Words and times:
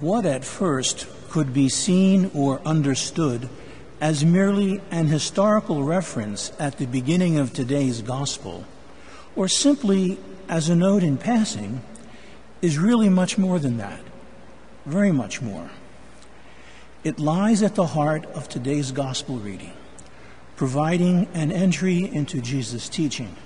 what 0.00 0.24
at 0.24 0.44
first 0.44 1.06
could 1.30 1.52
be 1.52 1.68
seen 1.68 2.30
or 2.34 2.60
understood 2.64 3.48
as 4.00 4.24
merely 4.24 4.80
an 4.90 5.06
historical 5.06 5.82
reference 5.82 6.52
at 6.58 6.78
the 6.78 6.86
beginning 6.86 7.38
of 7.38 7.52
today's 7.52 8.00
gospel, 8.02 8.64
or 9.34 9.48
simply 9.48 10.18
as 10.48 10.68
a 10.68 10.76
note 10.76 11.02
in 11.02 11.16
passing, 11.16 11.82
is 12.62 12.78
really 12.78 13.08
much 13.08 13.36
more 13.36 13.58
than 13.58 13.76
that. 13.76 14.00
Very 14.86 15.12
much 15.12 15.42
more. 15.42 15.70
It 17.04 17.18
lies 17.18 17.62
at 17.62 17.74
the 17.74 17.86
heart 17.86 18.24
of 18.26 18.48
today's 18.48 18.92
gospel 18.92 19.36
reading, 19.38 19.72
providing 20.56 21.28
an 21.34 21.52
entry 21.52 22.04
into 22.04 22.40
Jesus' 22.40 22.88
teaching. 22.88 23.36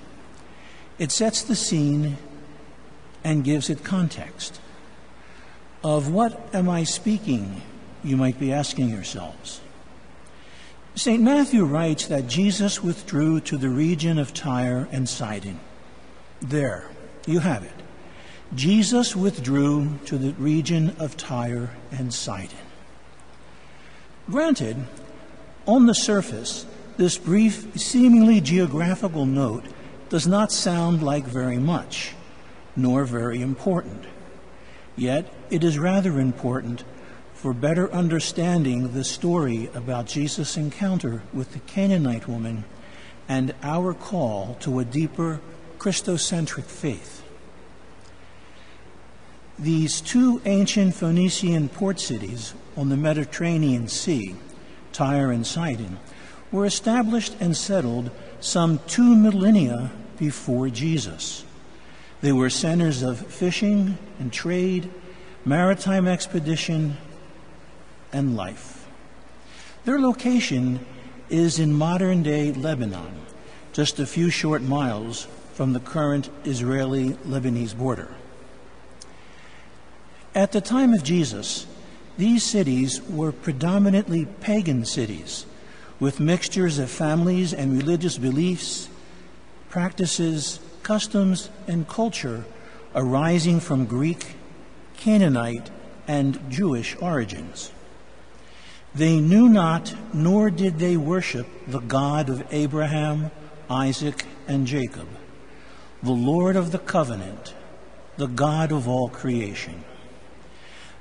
It 0.99 1.11
sets 1.11 1.43
the 1.43 1.55
scene 1.55 2.17
and 3.23 3.43
gives 3.43 3.69
it 3.69 3.83
context. 3.83 4.59
Of 5.83 6.09
what 6.09 6.49
am 6.55 6.69
I 6.69 6.85
speaking, 6.85 7.61
you 8.03 8.15
might 8.15 8.39
be 8.39 8.53
asking 8.53 8.89
yourselves. 8.89 9.59
St. 10.95 11.21
Matthew 11.21 11.65
writes 11.65 12.07
that 12.07 12.27
Jesus 12.27 12.81
withdrew 12.81 13.41
to 13.41 13.57
the 13.57 13.69
region 13.69 14.19
of 14.19 14.33
Tyre 14.33 14.87
and 14.91 15.09
Sidon. 15.09 15.59
There, 16.39 16.89
you 17.25 17.39
have 17.39 17.63
it. 17.63 17.73
Jesus 18.55 19.15
withdrew 19.15 19.99
to 20.05 20.17
the 20.17 20.33
region 20.33 20.95
of 20.99 21.17
Tyre 21.17 21.71
and 21.91 22.13
Sidon. 22.13 22.57
Granted, 24.29 24.85
on 25.65 25.87
the 25.87 25.95
surface, 25.95 26.65
this 26.97 27.17
brief, 27.17 27.79
seemingly 27.79 28.39
geographical 28.39 29.25
note 29.25 29.65
does 30.09 30.27
not 30.27 30.51
sound 30.51 31.01
like 31.01 31.25
very 31.25 31.57
much, 31.57 32.13
nor 32.75 33.03
very 33.03 33.41
important. 33.41 34.05
Yet 34.95 35.31
it 35.49 35.63
is 35.63 35.79
rather 35.79 36.19
important 36.19 36.83
for 37.33 37.53
better 37.53 37.91
understanding 37.91 38.93
the 38.93 39.03
story 39.03 39.69
about 39.73 40.05
Jesus' 40.05 40.55
encounter 40.55 41.23
with 41.33 41.53
the 41.53 41.59
Canaanite 41.59 42.27
woman 42.27 42.63
and 43.27 43.53
our 43.63 43.93
call 43.93 44.55
to 44.61 44.79
a 44.79 44.85
deeper 44.85 45.41
Christocentric 45.77 46.65
faith. 46.65 47.23
These 49.57 50.01
two 50.01 50.41
ancient 50.45 50.95
Phoenician 50.95 51.69
port 51.69 51.99
cities 51.99 52.53
on 52.75 52.89
the 52.89 52.97
Mediterranean 52.97 53.87
Sea, 53.87 54.35
Tyre 54.91 55.31
and 55.31 55.45
Sidon, 55.45 55.99
were 56.51 56.65
established 56.65 57.35
and 57.39 57.55
settled 57.57 58.11
some 58.39 58.79
two 58.87 59.15
millennia 59.15 59.91
before 60.17 60.69
Jesus. 60.69 61.43
They 62.23 62.31
were 62.31 62.49
centers 62.49 63.03
of 63.03 63.19
fishing 63.19 63.97
and 64.17 64.31
trade, 64.31 64.89
maritime 65.43 66.07
expedition, 66.07 66.95
and 68.13 68.37
life. 68.37 68.87
Their 69.83 69.99
location 69.99 70.85
is 71.29 71.59
in 71.59 71.73
modern 71.73 72.23
day 72.23 72.53
Lebanon, 72.53 73.13
just 73.73 73.99
a 73.99 74.05
few 74.05 74.29
short 74.29 74.61
miles 74.61 75.27
from 75.53 75.73
the 75.73 75.81
current 75.81 76.29
Israeli 76.45 77.09
Lebanese 77.27 77.77
border. 77.77 78.15
At 80.33 80.53
the 80.53 80.61
time 80.61 80.93
of 80.93 81.03
Jesus, 81.03 81.67
these 82.17 82.41
cities 82.41 83.01
were 83.01 83.33
predominantly 83.33 84.27
pagan 84.39 84.85
cities 84.85 85.45
with 85.99 86.21
mixtures 86.21 86.79
of 86.79 86.89
families 86.89 87.53
and 87.53 87.73
religious 87.73 88.17
beliefs, 88.17 88.87
practices, 89.67 90.61
customs, 90.83 91.49
and 91.67 91.87
culture 91.87 92.45
arising 92.93 93.59
from 93.59 93.85
Greek, 93.85 94.35
Canaanite, 94.97 95.69
and 96.07 96.39
Jewish 96.49 96.95
origins. 97.01 97.71
They 98.93 99.19
knew 99.19 99.49
not, 99.49 99.95
nor 100.13 100.51
did 100.51 100.77
they 100.77 100.97
worship 100.97 101.47
the 101.65 101.79
God 101.79 102.29
of 102.29 102.45
Abraham, 102.51 103.31
Isaac, 103.69 104.25
and 104.47 104.67
Jacob, 104.67 105.07
the 106.03 106.11
Lord 106.11 106.55
of 106.55 106.71
the 106.71 106.79
covenant, 106.79 107.55
the 108.17 108.27
God 108.27 108.71
of 108.71 108.87
all 108.87 109.09
creation. 109.09 109.83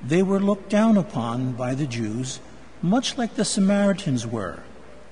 They 0.03 0.23
were 0.23 0.41
looked 0.41 0.71
down 0.71 0.97
upon 0.97 1.53
by 1.53 1.75
the 1.75 1.87
Jews, 1.87 2.41
much 2.81 3.19
like 3.19 3.35
the 3.35 3.45
Samaritans 3.45 4.27
were, 4.27 4.61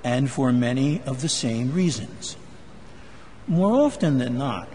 and 0.03 0.30
for 0.30 0.53
many 0.53 1.03
of 1.04 1.20
the 1.20 1.28
same 1.28 1.72
reasons. 1.72 2.36
More 3.47 3.73
often 3.73 4.19
than 4.19 4.39
not, 4.39 4.69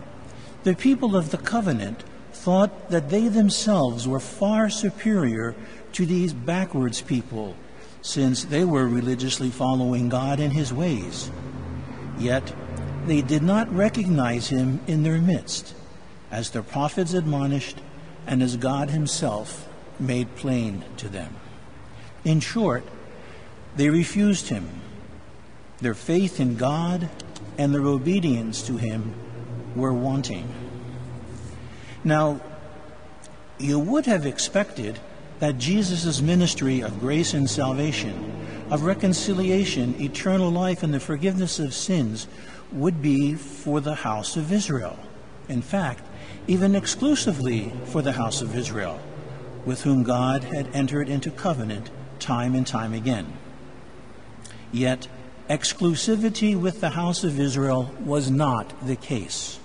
the 0.63 0.75
people 0.75 1.15
of 1.15 1.31
the 1.31 1.37
covenant 1.37 2.03
thought 2.33 2.89
that 2.89 3.09
they 3.09 3.27
themselves 3.27 4.07
were 4.07 4.19
far 4.19 4.69
superior 4.69 5.55
to 5.93 6.05
these 6.05 6.33
backwards 6.33 7.01
people, 7.01 7.55
since 8.01 8.43
they 8.43 8.65
were 8.65 8.87
religiously 8.87 9.49
following 9.49 10.09
God 10.09 10.39
and 10.39 10.53
His 10.53 10.73
ways. 10.73 11.31
Yet 12.19 12.53
they 13.05 13.21
did 13.21 13.43
not 13.43 13.73
recognize 13.73 14.49
Him 14.49 14.81
in 14.87 15.03
their 15.03 15.19
midst, 15.19 15.73
as 16.31 16.49
the 16.49 16.61
prophets 16.61 17.13
admonished 17.13 17.77
and 18.27 18.43
as 18.43 18.57
God 18.57 18.89
Himself 18.89 19.67
made 19.99 20.35
plain 20.35 20.83
to 20.97 21.07
them. 21.07 21.35
In 22.23 22.39
short, 22.39 22.83
they 23.75 23.89
refused 23.89 24.49
Him. 24.49 24.81
Their 25.79 25.93
faith 25.93 26.39
in 26.39 26.57
God 26.57 27.09
and 27.57 27.73
their 27.73 27.85
obedience 27.85 28.61
to 28.63 28.77
him 28.77 29.13
were 29.75 29.93
wanting. 29.93 30.47
Now, 32.03 32.41
you 33.57 33.79
would 33.79 34.05
have 34.05 34.25
expected 34.25 34.99
that 35.39 35.57
Jesus' 35.57 36.21
ministry 36.21 36.81
of 36.81 36.99
grace 36.99 37.33
and 37.33 37.49
salvation, 37.49 38.31
of 38.69 38.83
reconciliation, 38.83 39.99
eternal 40.01 40.49
life, 40.49 40.83
and 40.83 40.93
the 40.93 40.99
forgiveness 40.99 41.59
of 41.59 41.73
sins 41.73 42.27
would 42.71 43.01
be 43.01 43.33
for 43.33 43.81
the 43.81 43.95
house 43.95 44.37
of 44.37 44.51
Israel. 44.51 44.97
In 45.47 45.61
fact, 45.61 46.03
even 46.47 46.75
exclusively 46.75 47.73
for 47.85 48.01
the 48.01 48.13
house 48.13 48.41
of 48.41 48.55
Israel, 48.55 48.99
with 49.65 49.81
whom 49.81 50.03
God 50.03 50.43
had 50.43 50.73
entered 50.73 51.09
into 51.09 51.31
covenant 51.31 51.89
time 52.19 52.55
and 52.55 52.65
time 52.65 52.93
again. 52.93 53.33
Yet, 54.71 55.07
exclusivity 55.49 56.59
with 56.59 56.81
the 56.81 56.89
house 56.89 57.23
of 57.23 57.39
Israel 57.39 57.91
was 58.03 58.31
not 58.31 58.73
the 58.85 58.95
case. 58.95 59.59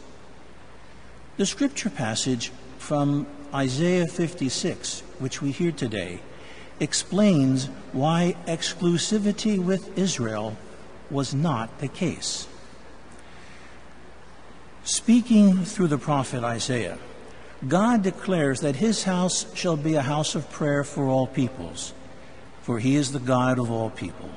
The 1.36 1.46
scripture 1.46 1.90
passage 1.90 2.52
from 2.78 3.26
Isaiah 3.54 4.06
56, 4.06 5.00
which 5.18 5.40
we 5.40 5.52
hear 5.52 5.72
today, 5.72 6.20
explains 6.80 7.66
why 7.92 8.36
exclusivity 8.46 9.58
with 9.62 9.96
Israel 9.98 10.56
was 11.10 11.34
not 11.34 11.78
the 11.78 11.88
case. 11.88 12.46
Speaking 14.84 15.64
through 15.64 15.88
the 15.88 15.98
prophet 15.98 16.44
Isaiah, 16.44 16.98
God 17.66 18.02
declares 18.02 18.60
that 18.60 18.76
his 18.76 19.04
house 19.04 19.54
shall 19.54 19.76
be 19.76 19.94
a 19.94 20.02
house 20.02 20.34
of 20.34 20.50
prayer 20.50 20.84
for 20.84 21.08
all 21.08 21.26
peoples, 21.26 21.92
for 22.62 22.78
he 22.78 22.96
is 22.96 23.12
the 23.12 23.18
God 23.18 23.58
of 23.58 23.70
all 23.70 23.90
people. 23.90 24.30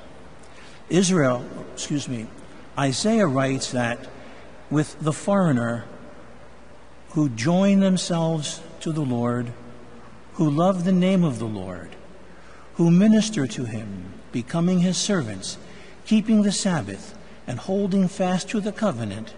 Israel, 0.93 1.43
excuse 1.73 2.07
me, 2.07 2.27
Isaiah 2.77 3.25
writes 3.25 3.71
that 3.71 3.97
with 4.69 4.95
the 5.01 5.11
foreigner 5.11 5.85
who 7.13 7.29
join 7.29 7.79
themselves 7.79 8.61
to 8.81 8.91
the 8.91 9.01
Lord, 9.01 9.51
who 10.33 10.47
love 10.47 10.83
the 10.83 10.91
name 10.91 11.23
of 11.23 11.39
the 11.39 11.47
Lord, 11.47 11.95
who 12.75 12.91
minister 12.91 13.47
to 13.47 13.65
him, 13.65 14.13
becoming 14.31 14.81
his 14.81 14.95
servants, 14.95 15.57
keeping 16.05 16.43
the 16.43 16.51
Sabbath, 16.51 17.17
and 17.47 17.57
holding 17.57 18.07
fast 18.07 18.49
to 18.49 18.61
the 18.61 18.71
covenant, 18.71 19.33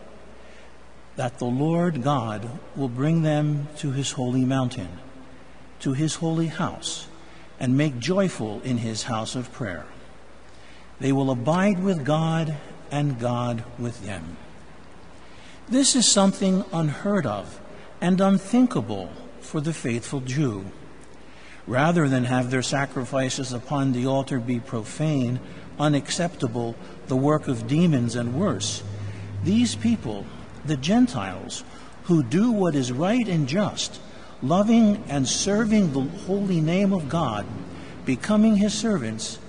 that 1.16 1.40
the 1.40 1.46
Lord 1.46 2.04
God 2.04 2.60
will 2.76 2.90
bring 2.90 3.22
them 3.22 3.70
to 3.78 3.92
his 3.92 4.12
holy 4.12 4.44
mountain, 4.44 5.00
to 5.80 5.94
his 5.94 6.16
holy 6.16 6.48
house, 6.48 7.08
and 7.62 7.78
make 7.78 7.98
joyful 7.98 8.60
in 8.64 8.80
his 8.80 9.04
house 9.04 9.36
of 9.36 9.54
prayer. 9.54 9.86
They 11.00 11.12
will 11.12 11.32
abide 11.32 11.84
with 11.84 12.06
God 12.06 12.56
and 12.92 13.20
God 13.20 13.64
with 13.78 14.06
them. 14.06 14.38
This 15.68 15.96
is 15.96 16.08
something 16.08 16.64
unheard 16.72 17.26
of 17.26 17.60
and 18.00 18.22
unthinkable 18.22 19.10
for 19.42 19.62
the 19.62 19.74
faithful 19.74 20.22
Jew. 20.22 20.66
Rather 21.68 22.08
than 22.08 22.26
have 22.26 22.52
their 22.52 22.62
sacrifices 22.62 23.52
upon 23.52 23.92
the 23.92 24.06
altar 24.06 24.40
be 24.40 24.60
profane, 24.60 25.40
unacceptable, 25.80 26.76
the 27.08 27.16
work 27.16 27.48
of 27.48 27.68
demons, 27.68 28.16
and 28.16 28.36
worse, 28.36 28.84
these 29.44 29.76
people, 29.76 30.26
the 30.66 30.78
Gentiles, 30.78 31.64
who 32.04 32.22
do 32.24 32.52
what 32.52 32.76
is 32.76 32.92
right 32.92 33.28
and 33.28 33.48
just, 33.48 34.00
loving 34.44 35.04
and 35.08 35.28
serving 35.28 35.92
the 35.92 36.02
holy 36.26 36.62
name 36.62 36.94
of 36.94 37.10
God, 37.10 37.46
becoming 38.06 38.58
his 38.58 38.74
servants, 38.74 39.40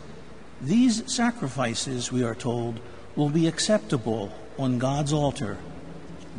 these 0.61 1.11
sacrifices, 1.12 2.11
we 2.11 2.23
are 2.25 2.35
told, 2.35 2.81
will 3.14 3.29
be 3.29 3.47
acceptable 3.47 4.32
on 4.58 4.79
God's 4.79 5.12
altar. 5.12 5.58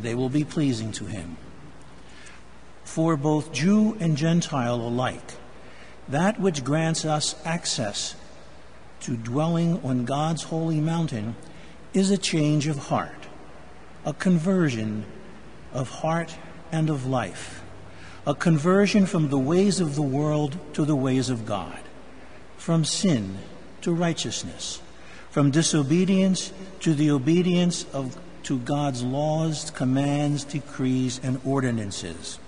They 0.00 0.14
will 0.14 0.28
be 0.28 0.44
pleasing 0.44 0.92
to 0.92 1.04
Him. 1.04 1.36
For 2.84 3.16
both 3.16 3.52
Jew 3.52 3.96
and 4.00 4.16
Gentile 4.16 4.76
alike, 4.76 5.34
that 6.08 6.40
which 6.40 6.64
grants 6.64 7.04
us 7.04 7.34
access 7.44 8.16
to 9.00 9.16
dwelling 9.16 9.80
on 9.84 10.04
God's 10.04 10.44
holy 10.44 10.80
mountain 10.80 11.36
is 11.94 12.10
a 12.10 12.18
change 12.18 12.66
of 12.66 12.78
heart, 12.78 13.28
a 14.04 14.12
conversion 14.12 15.04
of 15.72 15.88
heart 15.90 16.36
and 16.72 16.90
of 16.90 17.06
life, 17.06 17.62
a 18.26 18.34
conversion 18.34 19.06
from 19.06 19.28
the 19.28 19.38
ways 19.38 19.80
of 19.80 19.94
the 19.94 20.02
world 20.02 20.58
to 20.74 20.84
the 20.84 20.96
ways 20.96 21.30
of 21.30 21.46
God, 21.46 21.80
from 22.56 22.84
sin 22.84 23.38
to 23.82 23.92
righteousness, 23.92 24.80
from 25.30 25.50
disobedience 25.50 26.52
to 26.80 26.94
the 26.94 27.10
obedience 27.10 27.86
of, 27.92 28.18
to 28.44 28.58
God's 28.58 29.02
laws, 29.02 29.70
commands, 29.70 30.44
decrees, 30.44 31.20
and 31.22 31.40
ordinances. 31.44 32.38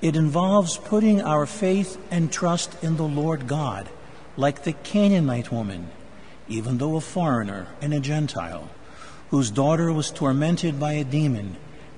It 0.00 0.14
involves 0.14 0.78
putting 0.78 1.20
our 1.20 1.44
faith 1.44 1.98
and 2.10 2.32
trust 2.32 2.82
in 2.84 2.96
the 2.96 3.08
Lord 3.08 3.48
God, 3.48 3.88
like 4.36 4.62
the 4.62 4.72
Canaanite 4.72 5.50
woman, 5.50 5.88
even 6.48 6.78
though 6.78 6.96
a 6.96 7.00
foreigner 7.00 7.66
and 7.80 7.92
a 7.92 8.00
Gentile, 8.00 8.70
whose 9.30 9.50
daughter 9.50 9.92
was 9.92 10.10
tormented 10.10 10.78
by 10.78 10.92
a 10.92 11.04
demon, 11.04 11.56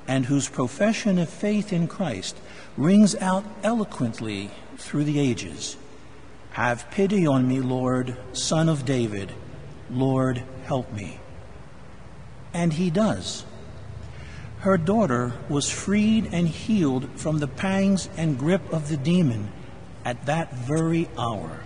and 0.08 0.26
whose 0.26 0.49
profession 0.49 1.19
of 1.19 1.29
faith 1.29 1.73
in 1.73 1.87
Christ 1.87 2.37
rings 2.76 3.14
out 3.17 3.44
eloquently 3.62 4.50
through 4.76 5.05
the 5.05 5.20
ages. 5.20 5.76
Have 6.52 6.91
pity 6.91 7.26
on 7.26 7.47
me, 7.47 7.61
Lord, 7.61 8.17
Son 8.32 8.69
of 8.69 8.85
David. 8.85 9.32
Lord, 9.91 10.43
help 10.64 10.93
me. 10.93 11.20
And 12.52 12.73
he 12.73 12.91
does 12.91 13.44
her 14.61 14.76
daughter 14.76 15.32
was 15.49 15.70
freed 15.70 16.29
and 16.32 16.47
healed 16.47 17.08
from 17.17 17.38
the 17.38 17.49
pangs 17.49 18.11
and 18.17 18.38
grip 18.38 18.73
of 18.73 18.88
the 18.88 18.97
demon 18.97 19.50
at 20.05 20.26
that 20.26 20.55
very 20.55 21.08
hour, 21.19 21.61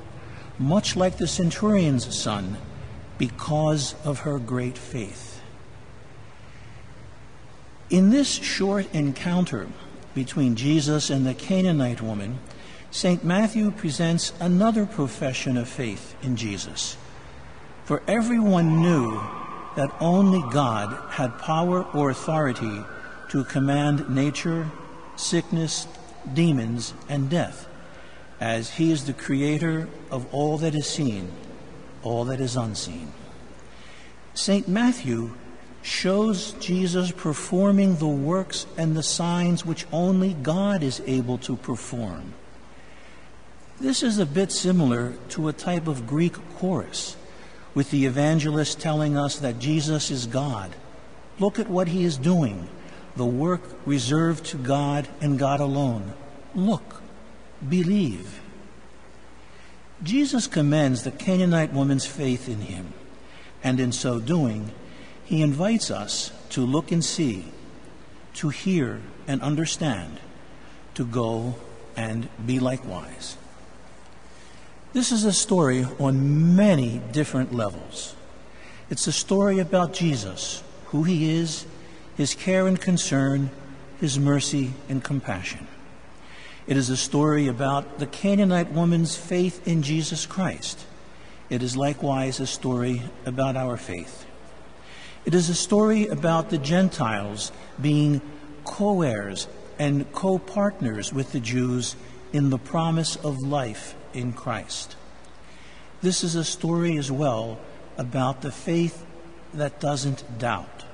much 0.59 0.95
like 0.95 1.19
the 1.19 1.27
centurion's 1.27 2.17
son, 2.17 2.57
because 3.19 3.97
of 4.05 4.21
her 4.21 4.39
great 4.39 4.79
faith. 4.79 5.41
In 7.91 8.11
this 8.11 8.29
short 8.29 8.93
encounter 8.95 9.67
between 10.15 10.55
Jesus 10.55 11.11
and 11.11 11.27
the 11.27 11.35
Canaanite 11.35 12.01
woman, 12.01 12.39
St. 12.95 13.25
Matthew 13.25 13.73
presents 13.73 14.33
another 14.39 14.87
profession 14.87 15.57
of 15.57 15.69
faith 15.69 16.15
in 16.23 16.37
Jesus. 16.37 16.97
For 17.87 18.05
everyone 18.07 18.83
knew 18.83 19.21
that 19.75 19.93
only 19.99 20.41
God 20.53 20.97
had 21.11 21.37
power 21.41 21.83
or 21.83 22.11
authority 22.11 22.85
to 23.31 23.43
command 23.47 24.09
nature, 24.09 24.71
sickness, 25.17 25.89
demons, 26.35 26.95
and 27.09 27.29
death, 27.29 27.67
as 28.39 28.71
he 28.71 28.93
is 28.93 29.07
the 29.07 29.13
creator 29.13 29.89
of 30.09 30.33
all 30.33 30.57
that 30.59 30.77
is 30.77 30.87
seen, 30.87 31.33
all 32.05 32.25
that 32.27 32.39
is 32.39 32.55
unseen. 32.55 33.13
St. 34.35 34.69
Matthew 34.69 35.35
shows 35.83 36.53
Jesus 36.61 37.11
performing 37.11 37.97
the 37.97 38.07
works 38.07 38.67
and 38.79 38.97
the 38.97 39.03
signs 39.03 39.67
which 39.67 39.85
only 39.93 40.35
God 40.35 40.85
is 40.85 41.03
able 41.07 41.39
to 41.39 41.57
perform. 41.57 42.35
This 43.81 44.05
is 44.05 44.19
a 44.19 44.27
bit 44.27 44.53
similar 44.53 45.15
to 45.31 45.49
a 45.49 45.53
type 45.53 45.89
of 45.89 46.07
Greek 46.07 46.35
chorus 46.57 47.17
with 47.75 47.91
the 47.91 48.07
evangelist 48.07 48.81
telling 48.81 49.17
us 49.17 49.37
that 49.41 49.59
Jesus 49.59 50.13
is 50.13 50.27
God. 50.27 50.77
Look 51.41 51.59
at 51.59 51.69
what 51.69 51.89
he 51.89 52.05
is 52.05 52.17
doing, 52.17 52.69
the 53.17 53.27
work 53.27 53.63
reserved 53.85 54.45
to 54.47 54.57
God 54.57 55.09
and 55.21 55.41
God 55.41 55.59
alone. 55.59 56.13
Look, 56.55 57.03
believe. 57.69 58.41
Jesus 60.05 60.47
commends 60.47 61.03
the 61.03 61.11
Canaanite 61.11 61.73
woman's 61.73 62.07
faith 62.07 62.49
in 62.49 62.61
him, 62.61 62.93
and 63.65 63.81
in 63.81 63.91
so 63.91 64.21
doing, 64.21 64.71
he 65.25 65.43
invites 65.43 65.91
us 65.91 66.31
to 66.51 66.61
look 66.61 66.93
and 66.93 67.05
see, 67.05 67.47
to 68.35 68.51
hear 68.51 69.01
and 69.27 69.43
understand, 69.43 70.21
to 70.95 71.05
go 71.05 71.57
and 71.97 72.29
be 72.45 72.61
likewise. 72.61 73.37
This 74.95 75.11
is 75.11 75.25
a 75.25 75.33
story 75.33 75.85
on 75.99 76.55
many 76.55 77.03
different 77.11 77.53
levels. 77.53 78.15
It's 78.89 79.09
a 79.09 79.13
story 79.13 79.59
about 79.59 79.93
Jesus, 79.93 80.63
who 80.87 81.03
he 81.03 81.37
is, 81.37 81.67
his 82.17 82.37
care 82.37 82.69
and 82.69 82.81
concern, 82.81 83.51
his 84.01 84.21
mercy 84.21 84.73
and 84.89 85.03
compassion. 85.03 85.67
It 86.69 86.77
is 86.77 86.91
a 86.91 86.97
story 86.97 87.49
about 87.49 87.99
the 87.99 88.07
Canaanite 88.07 88.71
woman's 88.71 89.17
faith 89.17 89.67
in 89.67 89.83
Jesus 89.83 90.27
Christ. 90.27 90.87
It 91.51 91.61
is 91.61 91.77
likewise 91.77 92.39
a 92.39 92.47
story 92.47 93.03
about 93.27 93.57
our 93.57 93.77
faith. 93.77 94.25
It 95.25 95.35
is 95.35 95.49
a 95.49 95.57
story 95.57 96.07
about 96.07 96.51
the 96.51 96.59
Gentiles 96.59 97.51
being 97.83 98.21
co 98.63 99.03
heirs 99.03 99.49
and 99.77 100.13
co 100.13 100.39
partners 100.39 101.13
with 101.13 101.33
the 101.33 101.41
Jews 101.41 101.97
in 102.33 102.51
the 102.51 102.59
promise 102.59 103.17
of 103.17 103.41
life 103.41 103.97
in 104.15 104.33
Christ. 104.33 104.97
This 106.03 106.23
is 106.23 106.35
a 106.35 106.45
story 106.45 106.97
as 106.97 107.11
well 107.11 107.59
about 107.97 108.43
the 108.43 108.53
faith 108.53 109.05
that 109.53 109.81
doesn't 109.81 110.39
doubt, 110.39 110.85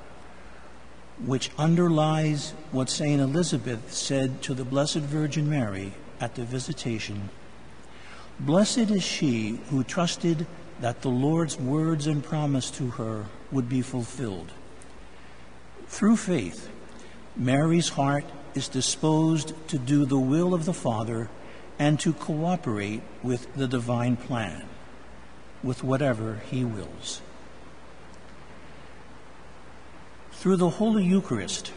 which 1.25 1.51
underlies 1.59 2.53
what 2.71 2.91
St. 2.91 3.21
Elizabeth 3.21 3.93
said 3.93 4.43
to 4.43 4.55
the 4.55 4.65
Blessed 4.65 4.99
Virgin 4.99 5.49
Mary 5.49 5.93
at 6.21 6.35
the 6.35 6.45
visitation 6.45 7.31
Blessed 8.39 8.91
is 8.91 9.03
she 9.03 9.61
who 9.69 9.85
trusted 9.85 10.47
that 10.81 11.03
the 11.03 11.11
Lord's 11.11 11.59
words 11.59 12.07
and 12.07 12.25
promise 12.25 12.71
to 12.73 12.89
her 12.93 13.27
would 13.53 13.69
be 13.69 13.83
fulfilled. 13.83 14.51
Through 15.89 16.17
faith, 16.17 16.71
Mary's 17.37 17.91
heart 17.91 18.25
is 18.55 18.69
disposed 18.69 19.53
to 19.69 19.79
do 19.79 20.05
the 20.05 20.19
will 20.19 20.55
of 20.55 20.65
the 20.65 20.73
Father 20.73 21.29
and 21.81 21.99
to 21.99 22.13
cooperate 22.13 23.01
with 23.23 23.53
the 23.57 23.67
divine 23.67 24.15
plan, 24.15 24.63
with 25.65 25.83
whatever 25.83 26.43
he 26.51 26.63
wills. 26.63 27.23
Through 30.33 30.57
the 30.57 30.69
Holy 30.69 31.05
Eucharist, 31.05 31.69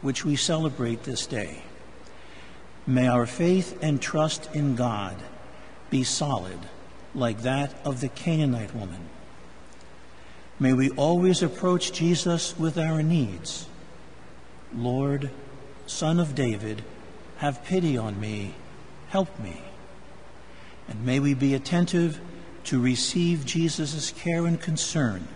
which 0.00 0.24
we 0.24 0.36
celebrate 0.36 1.02
this 1.02 1.26
day, 1.26 1.62
may 2.86 3.06
our 3.06 3.26
faith 3.26 3.78
and 3.82 4.00
trust 4.00 4.48
in 4.54 4.74
God 4.74 5.16
be 5.90 6.02
solid 6.02 6.58
like 7.14 7.42
that 7.42 7.74
of 7.84 8.00
the 8.00 8.08
Canaanite 8.08 8.74
woman. 8.74 9.10
May 10.58 10.72
we 10.72 10.88
always 10.92 11.42
approach 11.42 11.92
Jesus 11.92 12.58
with 12.58 12.78
our 12.78 13.02
needs. 13.02 13.66
Lord, 14.74 15.30
Son 15.86 16.18
of 16.18 16.34
David, 16.34 16.82
have 17.36 17.64
pity 17.64 17.98
on 17.98 18.18
me 18.18 18.54
Help 19.12 19.38
me. 19.40 19.60
And 20.88 21.04
may 21.04 21.20
we 21.20 21.34
be 21.34 21.52
attentive 21.52 22.18
to 22.64 22.80
receive 22.80 23.44
Jesus' 23.44 24.10
care 24.10 24.46
and 24.46 24.58
concern, 24.58 25.28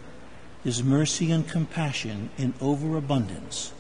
his 0.65 0.83
mercy 0.83 1.31
and 1.31 1.47
compassion 1.47 2.31
in 2.39 2.55
overabundance, 2.59 3.75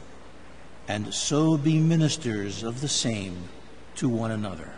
and 0.86 1.14
so 1.14 1.56
be 1.56 1.80
ministers 1.80 2.62
of 2.62 2.82
the 2.82 2.88
same 2.88 3.48
to 3.94 4.06
one 4.06 4.30
another. 4.30 4.74